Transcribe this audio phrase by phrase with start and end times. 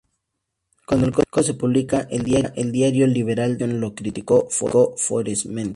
[0.87, 5.69] Cuando el código se publicó, el diario liberal "The Nation" lo criticó ferozmente.